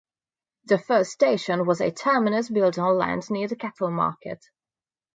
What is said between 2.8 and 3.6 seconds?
land near the